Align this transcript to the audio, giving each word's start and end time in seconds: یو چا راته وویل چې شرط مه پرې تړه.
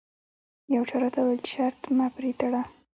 یو 0.75 0.83
چا 0.89 0.95
راته 1.01 1.19
وویل 1.21 1.41
چې 1.45 1.51
شرط 1.53 1.79
مه 1.97 2.07
پرې 2.15 2.31
تړه. 2.39 2.61